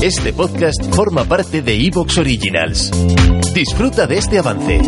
Este 0.00 0.32
podcast 0.32 0.94
forma 0.94 1.24
parte 1.24 1.60
de 1.60 1.74
Evox 1.74 2.18
Originals. 2.18 2.92
Disfruta 3.52 4.06
de 4.06 4.18
este 4.18 4.38
avance. 4.38 4.80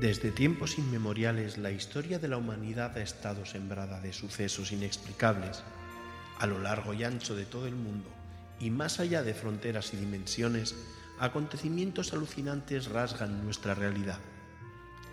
Desde 0.00 0.30
tiempos 0.30 0.78
inmemoriales 0.78 1.58
la 1.58 1.72
historia 1.72 2.20
de 2.20 2.28
la 2.28 2.36
humanidad 2.36 2.96
ha 2.96 3.02
estado 3.02 3.44
sembrada 3.44 4.00
de 4.00 4.12
sucesos 4.12 4.70
inexplicables. 4.70 5.64
A 6.38 6.46
lo 6.46 6.60
largo 6.60 6.94
y 6.94 7.02
ancho 7.02 7.34
de 7.34 7.44
todo 7.44 7.66
el 7.66 7.74
mundo, 7.74 8.08
y 8.60 8.70
más 8.70 9.00
allá 9.00 9.24
de 9.24 9.34
fronteras 9.34 9.92
y 9.94 9.96
dimensiones, 9.96 10.76
acontecimientos 11.18 12.12
alucinantes 12.12 12.86
rasgan 12.86 13.42
nuestra 13.42 13.74
realidad 13.74 14.20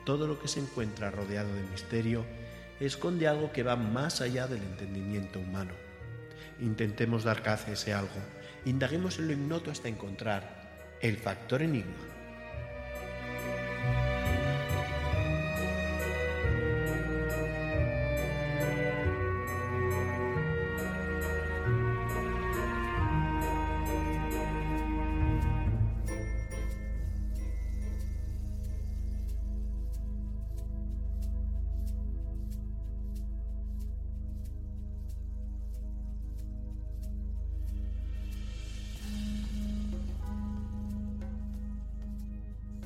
todo 0.06 0.28
lo 0.28 0.40
que 0.40 0.48
se 0.48 0.60
encuentra 0.60 1.12
rodeado 1.12 1.54
de 1.54 1.64
misterio 1.64 2.26
esconde 2.80 3.28
algo 3.28 3.52
que 3.52 3.64
va 3.64 3.76
más 3.76 4.22
allá 4.22 4.48
del 4.48 4.62
entendimiento 4.62 5.40
humano. 5.40 5.74
Intentemos 6.60 7.24
dar 7.24 7.42
caza 7.42 7.72
a 7.72 7.74
ese 7.74 7.94
algo, 7.94 8.12
indaguemos 8.66 9.20
en 9.20 9.28
lo 9.28 9.34
ignoto 9.34 9.72
hasta 9.72 9.88
encontrar 9.88 10.98
el 11.02 11.18
factor 11.18 11.62
enigma 11.62 12.14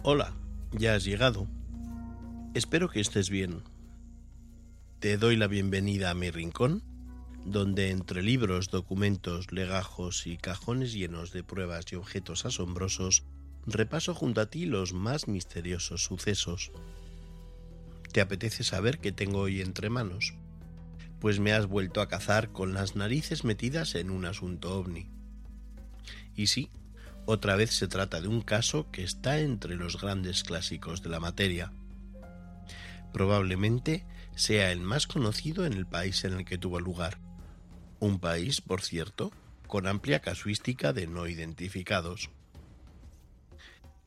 Hola, 0.09 0.33
ya 0.71 0.95
has 0.95 1.03
llegado. 1.03 1.49
Espero 2.53 2.87
que 2.87 3.01
estés 3.01 3.29
bien. 3.29 3.61
Te 4.99 5.17
doy 5.17 5.35
la 5.35 5.47
bienvenida 5.47 6.09
a 6.11 6.13
mi 6.13 6.31
rincón, 6.31 6.81
donde 7.43 7.89
entre 7.89 8.23
libros, 8.23 8.69
documentos, 8.69 9.51
legajos 9.51 10.25
y 10.25 10.37
cajones 10.37 10.93
llenos 10.93 11.33
de 11.33 11.43
pruebas 11.43 11.91
y 11.91 11.97
objetos 11.97 12.45
asombrosos, 12.45 13.25
repaso 13.65 14.15
junto 14.15 14.39
a 14.39 14.45
ti 14.45 14.65
los 14.65 14.93
más 14.93 15.27
misteriosos 15.27 16.05
sucesos. 16.05 16.71
¿Te 18.13 18.21
apetece 18.21 18.63
saber 18.63 18.99
qué 18.99 19.11
tengo 19.11 19.39
hoy 19.39 19.59
entre 19.59 19.89
manos? 19.89 20.35
Pues 21.19 21.41
me 21.41 21.51
has 21.51 21.65
vuelto 21.65 21.99
a 21.99 22.07
cazar 22.07 22.53
con 22.53 22.73
las 22.73 22.95
narices 22.95 23.43
metidas 23.43 23.93
en 23.93 24.11
un 24.11 24.23
asunto 24.23 24.73
ovni. 24.73 25.09
Y 26.33 26.47
sí, 26.47 26.69
otra 27.27 27.57
vez 27.57 27.71
se 27.71 27.89
trata 27.89 28.21
de 28.21 28.29
un 28.29 28.41
caso 28.41 28.89
que 28.89 29.03
está 29.03 29.39
entre 29.39 29.75
los 29.75 30.01
grandes 30.01 30.43
clásicos 30.43 31.03
de 31.03 31.09
la 31.09 31.19
materia. 31.19 31.73
Probablemente 33.11 34.05
sea 34.33 34.71
el 34.71 34.79
más 34.79 35.07
conocido 35.07 35.65
en 35.65 35.73
el 35.73 35.85
país 35.85 36.23
en 36.23 36.33
el 36.33 36.45
que 36.45 36.57
tuvo 36.57 36.79
lugar. 36.79 37.19
Un 37.99 38.19
país, 38.19 38.61
por 38.61 38.81
cierto, 38.81 39.33
con 39.67 39.87
amplia 39.87 40.21
casuística 40.21 40.93
de 40.93 41.05
no 41.05 41.27
identificados. 41.27 42.29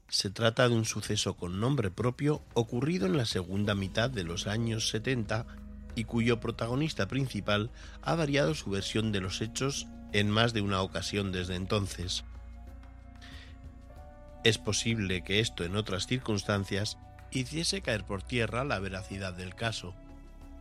Se 0.08 0.30
trata 0.30 0.66
de 0.70 0.74
un 0.74 0.86
suceso 0.86 1.36
con 1.36 1.60
nombre 1.60 1.90
propio 1.90 2.42
ocurrido 2.54 3.06
en 3.06 3.18
la 3.18 3.26
segunda 3.26 3.74
mitad 3.74 4.08
de 4.08 4.24
los 4.24 4.46
años 4.46 4.88
70 4.88 5.46
y 5.94 6.04
cuyo 6.04 6.40
protagonista 6.40 7.06
principal 7.06 7.70
ha 8.00 8.14
variado 8.14 8.54
su 8.54 8.70
versión 8.70 9.12
de 9.12 9.20
los 9.20 9.42
hechos 9.42 9.88
en 10.14 10.30
más 10.30 10.54
de 10.54 10.62
una 10.62 10.80
ocasión 10.80 11.32
desde 11.32 11.56
entonces. 11.56 12.24
Es 14.42 14.56
posible 14.56 15.22
que 15.22 15.40
esto 15.40 15.64
en 15.64 15.76
otras 15.76 16.06
circunstancias 16.06 16.96
hiciese 17.30 17.82
caer 17.82 18.04
por 18.04 18.22
tierra 18.22 18.64
la 18.64 18.78
veracidad 18.78 19.34
del 19.34 19.54
caso. 19.54 19.94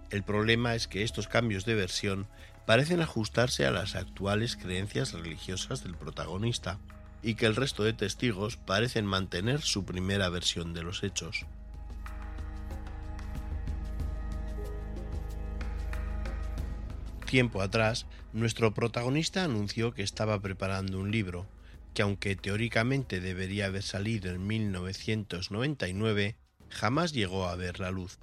El 0.09 0.23
problema 0.23 0.75
es 0.75 0.88
que 0.88 1.03
estos 1.03 1.28
cambios 1.28 1.66
de 1.66 1.75
versión 1.75 2.28
parecen 2.66 3.01
ajustarse 3.01 3.66
a 3.66 3.72
las 3.72 3.95
actuales 3.95 4.57
creencias 4.57 5.13
religiosas 5.13 5.84
del 5.84 5.95
protagonista 5.95 6.78
y 7.23 7.35
que 7.35 7.45
el 7.45 7.56
resto 7.56 7.84
de 7.84 7.94
testigos 7.94 8.57
parecen 8.57 9.06
mantener 9.06 9.62
su 9.62 9.85
primera 9.85 10.29
versión 10.29 10.73
de 10.73 10.84
los 10.84 11.03
hechos. 11.03 11.45
Tiempo 17.25 17.62
atrás, 17.62 18.07
nuestro 18.34 18.73
protagonista 18.73 19.44
anunció 19.44 19.94
que 19.94 20.01
estaba 20.01 20.39
preparando 20.41 21.00
un 21.00 21.12
libro, 21.12 21.47
que 21.94 22.01
aunque 22.01 22.35
teóricamente 22.35 23.19
debería 23.19 23.66
haber 23.66 23.83
salido 23.83 24.31
en 24.31 24.45
1999, 24.45 26.35
jamás 26.69 27.13
llegó 27.13 27.47
a 27.47 27.55
ver 27.55 27.79
la 27.79 27.91
luz. 27.91 28.19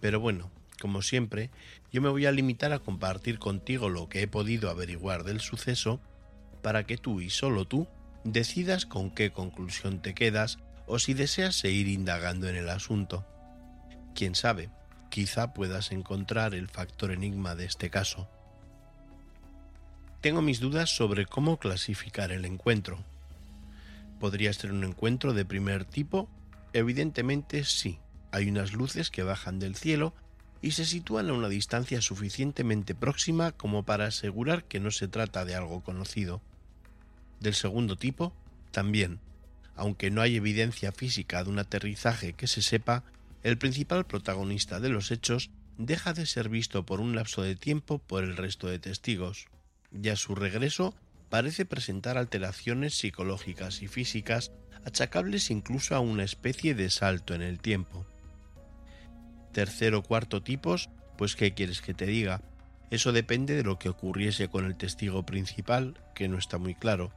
Pero 0.00 0.20
bueno, 0.20 0.50
como 0.80 1.02
siempre, 1.02 1.50
yo 1.92 2.02
me 2.02 2.08
voy 2.08 2.26
a 2.26 2.32
limitar 2.32 2.72
a 2.72 2.78
compartir 2.78 3.38
contigo 3.38 3.88
lo 3.88 4.08
que 4.08 4.22
he 4.22 4.28
podido 4.28 4.70
averiguar 4.70 5.24
del 5.24 5.40
suceso 5.40 6.00
para 6.62 6.84
que 6.84 6.98
tú 6.98 7.20
y 7.20 7.30
solo 7.30 7.66
tú 7.66 7.86
decidas 8.24 8.86
con 8.86 9.10
qué 9.10 9.30
conclusión 9.30 10.00
te 10.02 10.14
quedas 10.14 10.58
o 10.86 10.98
si 10.98 11.14
deseas 11.14 11.56
seguir 11.56 11.88
indagando 11.88 12.48
en 12.48 12.56
el 12.56 12.68
asunto. 12.68 13.26
Quién 14.14 14.34
sabe, 14.34 14.70
quizá 15.10 15.54
puedas 15.54 15.92
encontrar 15.92 16.54
el 16.54 16.68
factor 16.68 17.12
enigma 17.12 17.54
de 17.54 17.66
este 17.66 17.90
caso. 17.90 18.28
Tengo 20.24 20.40
mis 20.40 20.58
dudas 20.58 20.88
sobre 20.88 21.26
cómo 21.26 21.58
clasificar 21.58 22.32
el 22.32 22.46
encuentro. 22.46 22.98
¿Podría 24.18 24.54
ser 24.54 24.72
un 24.72 24.82
encuentro 24.82 25.34
de 25.34 25.44
primer 25.44 25.84
tipo? 25.84 26.30
Evidentemente 26.72 27.62
sí. 27.64 27.98
Hay 28.30 28.48
unas 28.48 28.72
luces 28.72 29.10
que 29.10 29.22
bajan 29.22 29.58
del 29.58 29.76
cielo 29.76 30.14
y 30.62 30.70
se 30.70 30.86
sitúan 30.86 31.28
a 31.28 31.34
una 31.34 31.50
distancia 31.50 32.00
suficientemente 32.00 32.94
próxima 32.94 33.52
como 33.52 33.82
para 33.82 34.06
asegurar 34.06 34.64
que 34.64 34.80
no 34.80 34.90
se 34.90 35.08
trata 35.08 35.44
de 35.44 35.56
algo 35.56 35.82
conocido. 35.82 36.40
Del 37.40 37.52
segundo 37.52 37.96
tipo, 37.96 38.32
también. 38.70 39.20
Aunque 39.76 40.10
no 40.10 40.22
hay 40.22 40.36
evidencia 40.36 40.90
física 40.90 41.44
de 41.44 41.50
un 41.50 41.58
aterrizaje 41.58 42.32
que 42.32 42.46
se 42.46 42.62
sepa, 42.62 43.04
el 43.42 43.58
principal 43.58 44.06
protagonista 44.06 44.80
de 44.80 44.88
los 44.88 45.10
hechos 45.10 45.50
deja 45.76 46.14
de 46.14 46.24
ser 46.24 46.48
visto 46.48 46.86
por 46.86 47.00
un 47.00 47.14
lapso 47.14 47.42
de 47.42 47.56
tiempo 47.56 47.98
por 47.98 48.24
el 48.24 48.38
resto 48.38 48.68
de 48.68 48.78
testigos 48.78 49.48
y 50.02 50.08
a 50.08 50.16
su 50.16 50.34
regreso 50.34 50.94
parece 51.30 51.64
presentar 51.64 52.18
alteraciones 52.18 52.94
psicológicas 52.94 53.82
y 53.82 53.88
físicas 53.88 54.52
achacables 54.84 55.50
incluso 55.50 55.94
a 55.94 56.00
una 56.00 56.24
especie 56.24 56.74
de 56.74 56.90
salto 56.90 57.34
en 57.34 57.42
el 57.42 57.58
tiempo. 57.58 58.06
Tercero 59.52 59.98
o 59.98 60.02
cuarto 60.02 60.42
tipos, 60.42 60.90
pues 61.16 61.36
¿qué 61.36 61.54
quieres 61.54 61.80
que 61.80 61.94
te 61.94 62.06
diga? 62.06 62.42
Eso 62.90 63.12
depende 63.12 63.54
de 63.54 63.64
lo 63.64 63.78
que 63.78 63.88
ocurriese 63.88 64.48
con 64.48 64.66
el 64.66 64.76
testigo 64.76 65.24
principal, 65.24 66.00
que 66.14 66.28
no 66.28 66.38
está 66.38 66.58
muy 66.58 66.74
claro, 66.74 67.12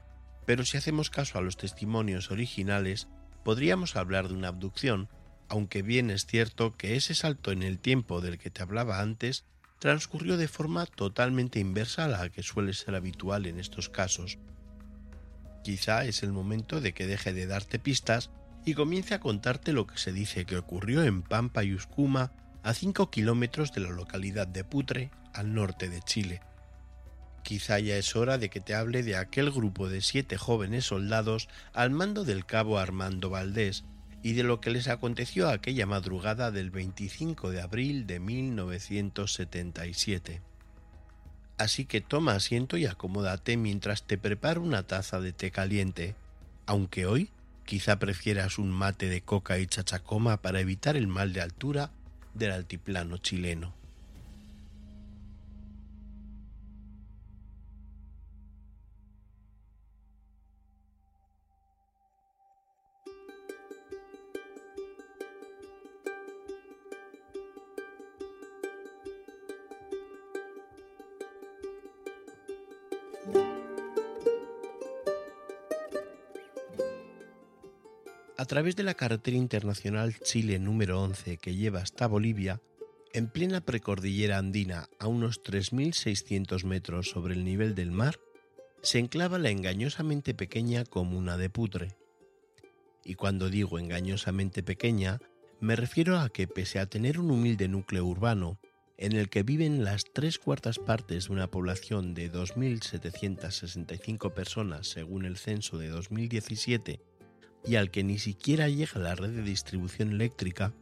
pero 0.46 0.64
si 0.64 0.78
hacemos 0.78 1.09
caso 1.09 1.38
a 1.38 1.42
los 1.42 1.58
testimonios 1.58 2.32
originales, 2.32 3.08
podríamos 3.44 3.96
hablar 3.96 4.30
de 4.30 4.34
una 4.34 4.48
abducción, 4.48 5.09
aunque 5.50 5.82
bien 5.82 6.09
es 6.09 6.26
cierto 6.26 6.78
que 6.78 6.96
ese 6.96 7.16
salto 7.16 7.52
en 7.52 7.64
el 7.64 7.80
tiempo 7.80 8.22
del 8.22 8.38
que 8.38 8.50
te 8.50 8.62
hablaba 8.62 9.02
antes 9.02 9.46
transcurrió 9.80 10.38
de 10.38 10.48
forma 10.48 10.86
totalmente 10.86 11.60
inversa 11.60 12.06
a 12.06 12.08
la 12.08 12.30
que 12.30 12.44
suele 12.44 12.74
ser 12.74 12.96
habitual 12.96 13.46
en 13.46 13.60
estos 13.60 13.90
casos. 13.90 14.38
Quizá 15.64 16.06
es 16.06 16.24
el 16.24 16.32
momento 16.32 16.82
de 16.82 16.94
que 16.94 17.08
deje 17.08 17.34
de 17.34 17.46
darte 17.46 17.80
pistas 17.80 18.30
y 18.66 18.74
comience 18.74 19.14
a 19.14 19.20
contarte 19.20 19.74
lo 19.74 19.88
que 19.88 19.98
se 19.98 20.12
dice 20.12 20.46
que 20.46 20.58
ocurrió 20.58 21.03
en 21.03 21.22
Pampa 21.22 21.64
y 21.64 21.74
Uscuma, 21.74 22.32
a 22.64 22.74
5 22.74 23.09
kilómetros 23.09 23.72
de 23.72 23.82
la 23.82 23.90
localidad 23.90 24.47
de 24.47 24.64
Putre, 24.64 25.12
al 25.34 25.53
norte 25.53 25.90
de 25.90 26.02
Chile. 26.02 26.41
Quizá 27.44 27.80
ya 27.80 27.96
es 27.96 28.16
hora 28.18 28.38
de 28.38 28.50
que 28.50 28.59
te 28.59 28.76
hable 28.76 29.03
de 29.03 29.16
aquel 29.16 29.52
grupo 29.52 29.88
de 29.88 30.02
siete 30.02 30.38
jóvenes 30.38 30.85
soldados 30.85 31.47
al 31.72 31.91
mando 31.91 32.26
del 32.26 32.46
cabo 32.46 32.78
Armando 32.78 33.30
Valdés, 33.30 33.85
y 34.23 34.34
de 34.34 34.41
lo 34.43 34.59
que 34.59 34.72
les 34.72 34.87
aconteció 34.87 35.49
aquella 35.49 35.85
madrugada 35.85 36.49
del 36.52 36.72
25 36.72 37.52
de 37.52 37.61
abril 37.61 38.08
de 38.08 38.19
1977. 38.19 40.41
Así 41.58 41.85
que 41.85 42.02
toma 42.02 42.34
asiento 42.34 42.78
y 42.78 42.85
acomódate 42.85 43.58
mientras 43.58 44.03
te 44.03 44.17
preparo 44.17 44.61
una 44.61 44.84
taza 44.84 45.19
de 45.19 45.34
té 45.34 45.52
caliente, 45.52 46.16
aunque 46.66 47.05
hoy 47.05 47.31
quizá 47.66 47.99
prefieras 47.99 48.59
un 48.59 48.72
mate 48.72 49.09
de 49.09 49.22
coca 49.22 49.59
y 49.59 49.67
chachacoma 49.67 50.41
para 50.41 50.59
evitar 50.59 50.96
el 50.96 51.08
mal 51.08 51.34
de 51.34 51.41
altura 51.41 51.91
del 52.34 52.52
altiplano 52.52 53.17
chileno. 53.17 53.77
A 78.39 78.45
través 78.45 78.75
de 78.75 78.84
la 78.84 78.93
carretera 78.93 79.35
internacional 79.35 80.16
Chile 80.19 80.59
número 80.59 81.01
11 81.01 81.37
que 81.37 81.55
lleva 81.55 81.79
hasta 81.79 82.05
Bolivia, 82.05 82.61
en 83.11 83.29
plena 83.29 83.61
precordillera 83.61 84.37
andina 84.37 84.89
a 84.99 85.07
unos 85.07 85.41
3.600 85.41 86.63
metros 86.63 87.09
sobre 87.09 87.34
el 87.34 87.43
nivel 87.43 87.73
del 87.73 87.89
mar, 87.89 88.19
se 88.84 88.99
enclava 88.99 89.39
la 89.39 89.49
engañosamente 89.49 90.35
pequeña 90.35 90.85
comuna 90.85 91.35
de 91.35 91.49
Putre. 91.49 91.95
Y 93.03 93.16
cuando 93.16 93.49
digo 93.49 93.79
engañosamente 93.79 94.61
pequeña, 94.61 95.17
me 95.59 95.75
refiero 95.75 96.19
a 96.19 96.29
que 96.29 96.47
pese 96.47 96.78
a 96.78 96.85
tener 96.85 97.19
un 97.19 97.31
humilde 97.31 97.67
núcleo 97.67 98.05
urbano, 98.05 98.59
en 98.97 99.13
el 99.13 99.29
que 99.29 99.41
viven 99.41 99.84
las 99.84 100.03
tres 100.13 100.37
cuartas 100.37 100.78
partes 100.78 101.28
de 101.28 101.34
una 101.34 101.47
población 101.47 102.13
de 102.13 102.31
2.765 102.31 104.31
personas 104.31 104.89
según 104.89 105.25
el 105.25 105.37
censo 105.37 105.79
de 105.79 105.89
2017 105.89 107.01
y 107.67 107.75
al 107.75 107.91
que 107.91 108.03
ni 108.03 108.17
siquiera 108.17 108.69
llega 108.69 108.99
la 108.99 109.16
red 109.16 109.29
de 109.29 109.41
distribución 109.41 110.11
eléctrica, 110.11 110.73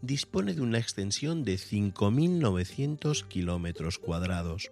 dispone 0.00 0.54
de 0.54 0.62
una 0.62 0.78
extensión 0.78 1.44
de 1.44 1.54
5.900 1.54 3.26
kilómetros 3.26 3.98
cuadrados. 3.98 4.70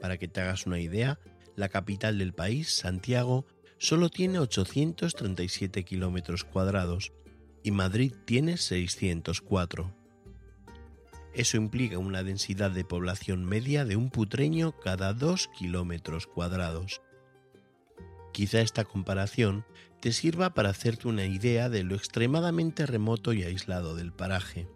Para 0.00 0.18
que 0.18 0.28
te 0.28 0.40
hagas 0.40 0.66
una 0.66 0.80
idea, 0.80 1.18
la 1.56 1.68
capital 1.68 2.18
del 2.18 2.32
país, 2.32 2.74
Santiago, 2.74 3.46
solo 3.78 4.08
tiene 4.08 4.38
837 4.40 5.84
kilómetros 5.84 6.44
cuadrados 6.44 7.12
y 7.62 7.70
Madrid 7.70 8.12
tiene 8.24 8.56
604. 8.56 9.94
Eso 11.34 11.56
implica 11.56 11.98
una 11.98 12.24
densidad 12.24 12.70
de 12.70 12.84
población 12.84 13.44
media 13.44 13.84
de 13.84 13.96
un 13.96 14.10
putreño 14.10 14.72
cada 14.72 15.12
2 15.14 15.48
kilómetros 15.56 16.26
cuadrados. 16.26 17.00
Quizá 18.32 18.60
esta 18.60 18.84
comparación 18.84 19.64
te 20.00 20.12
sirva 20.12 20.54
para 20.54 20.70
hacerte 20.70 21.08
una 21.08 21.24
idea 21.24 21.68
de 21.68 21.82
lo 21.82 21.94
extremadamente 21.94 22.86
remoto 22.86 23.32
y 23.32 23.42
aislado 23.42 23.96
del 23.96 24.12
paraje. 24.12 24.68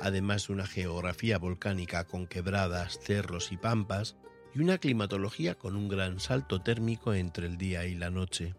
Además 0.00 0.46
de 0.46 0.52
una 0.52 0.66
geografía 0.66 1.38
volcánica 1.38 2.04
con 2.04 2.26
quebradas, 2.26 2.98
cerros 3.00 3.50
y 3.50 3.56
pampas, 3.56 4.16
y 4.54 4.60
una 4.60 4.78
climatología 4.78 5.56
con 5.56 5.76
un 5.76 5.88
gran 5.88 6.20
salto 6.20 6.62
térmico 6.62 7.12
entre 7.12 7.46
el 7.46 7.58
día 7.58 7.86
y 7.86 7.94
la 7.94 8.10
noche. 8.10 8.54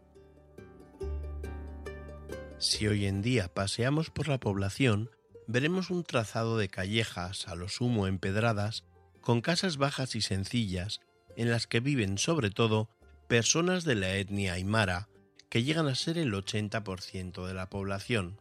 Si 2.59 2.87
hoy 2.87 3.05
en 3.05 3.21
día 3.21 3.53
paseamos 3.53 4.09
por 4.09 4.27
la 4.27 4.39
población, 4.39 5.11
veremos 5.47 5.89
un 5.89 6.03
trazado 6.03 6.57
de 6.57 6.69
callejas, 6.69 7.47
a 7.47 7.55
lo 7.55 7.69
sumo 7.69 8.07
empedradas, 8.07 8.83
con 9.21 9.41
casas 9.41 9.77
bajas 9.77 10.15
y 10.15 10.21
sencillas, 10.21 10.99
en 11.35 11.51
las 11.51 11.67
que 11.67 11.79
viven 11.79 12.17
sobre 12.17 12.49
todo 12.49 12.89
personas 13.27 13.83
de 13.83 13.95
la 13.95 14.15
etnia 14.15 14.53
aymara, 14.53 15.09
que 15.49 15.63
llegan 15.63 15.87
a 15.87 15.95
ser 15.95 16.17
el 16.17 16.33
80% 16.33 17.45
de 17.45 17.53
la 17.53 17.69
población. 17.69 18.39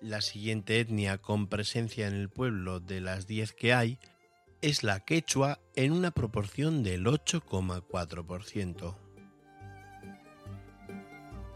La 0.00 0.20
siguiente 0.20 0.78
etnia 0.78 1.18
con 1.18 1.48
presencia 1.48 2.06
en 2.06 2.14
el 2.14 2.28
pueblo 2.28 2.78
de 2.78 3.00
las 3.00 3.26
10 3.26 3.52
que 3.52 3.74
hay 3.74 3.98
es 4.62 4.82
la 4.84 5.00
quechua 5.00 5.60
en 5.74 5.92
una 5.92 6.12
proporción 6.12 6.82
del 6.82 7.06
8,4%. 7.06 8.96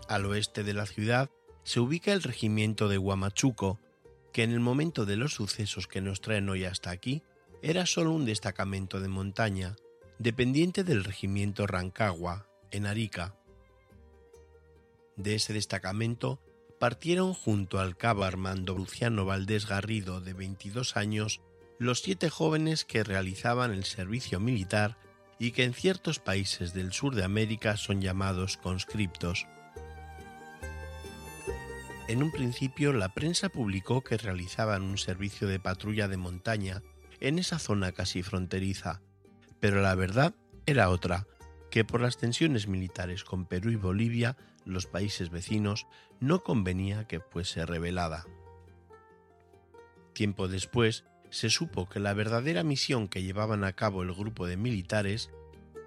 Al 0.09 0.27
oeste 0.27 0.65
de 0.65 0.75
la 0.75 0.87
ciudad 0.87 1.31
se 1.63 1.81
ubica 1.81 2.13
el 2.13 2.23
regimiento 2.23 2.89
de 2.89 2.99
Huamachuco, 2.99 3.79
que 4.33 4.43
en 4.43 4.51
el 4.51 4.61
momento 4.61 5.05
de 5.05 5.17
los 5.17 5.35
sucesos 5.35 5.87
que 5.87 6.01
nos 6.01 6.21
traen 6.21 6.49
hoy 6.49 6.65
hasta 6.65 6.91
aquí 6.91 7.23
era 7.63 7.87
solo 7.87 8.11
un 8.11 8.25
destacamento 8.25 9.01
de 9.01 9.09
montaña, 9.09 9.77
dependiente 10.23 10.85
del 10.85 11.03
regimiento 11.03 11.67
Rancagua, 11.67 12.47
en 12.71 12.87
Arica. 12.87 13.35
De 15.17 15.35
ese 15.35 15.53
destacamento 15.53 16.39
partieron 16.79 17.35
junto 17.35 17.81
al 17.81 17.97
cabo 17.97 18.23
Armando 18.23 18.77
Luciano 18.77 19.25
Valdés 19.25 19.67
Garrido, 19.67 20.21
de 20.21 20.33
22 20.33 20.97
años, 20.97 21.41
los 21.79 22.03
siete 22.03 22.31
jóvenes 22.31 22.85
que 22.85 23.03
realizaban 23.03 23.73
el 23.73 23.83
servicio 23.83 24.39
militar 24.39 24.97
y 25.41 25.51
que 25.51 25.65
en 25.65 25.75
ciertos 25.75 26.21
países 26.21 26.73
del 26.73 26.93
sur 26.93 27.17
de 27.17 27.25
América 27.25 27.77
son 27.77 28.01
llamados 28.01 28.57
conscriptos. 28.57 29.49
En 32.07 32.23
un 32.23 32.31
principio 32.31 32.93
la 32.93 33.13
prensa 33.13 33.49
publicó 33.49 34.03
que 34.03 34.19
realizaban 34.19 34.83
un 34.83 34.99
servicio 34.99 35.49
de 35.49 35.59
patrulla 35.59 36.07
de 36.07 36.17
montaña 36.17 36.83
en 37.19 37.41
esa 37.41 37.59
zona 37.59 37.91
casi 37.91 38.23
fronteriza, 38.23 39.03
pero 39.63 39.81
la 39.81 39.95
verdad 39.95 40.35
era 40.67 40.91
otra, 40.91 41.29
que 41.71 41.85
por 41.85 42.01
las 42.01 42.17
tensiones 42.17 42.67
militares 42.67 43.23
con 43.23 43.47
Perú 43.47 43.71
y 43.71 43.77
Bolivia, 43.77 44.37
los 44.65 44.87
países 44.87 45.31
vecinos, 45.31 45.87
no 46.19 46.43
convenía 46.43 47.07
que 47.07 47.21
fuese 47.21 47.65
revelada. 47.65 48.27
Tiempo 50.15 50.49
después, 50.49 51.05
se 51.31 51.49
supo 51.49 51.89
que 51.89 52.01
la 52.01 52.13
verdadera 52.13 52.65
misión 52.65 53.07
que 53.07 53.23
llevaban 53.23 53.63
a 53.63 53.75
cabo 53.75 54.03
el 54.03 54.13
grupo 54.13 54.49
de 54.49 54.57
militares 54.57 55.31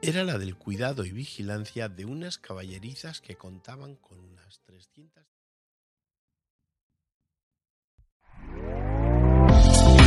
era 0.01 0.23
la 0.23 0.37
del 0.37 0.55
cuidado 0.55 1.03
y 1.03 1.11
vigilancia 1.11 1.89
de 1.89 2.05
unas 2.05 2.37
caballerizas 2.37 3.19
que 3.19 3.35
contaban 3.35 3.97
con 3.97 4.21
unas 4.21 4.61
300 4.61 5.34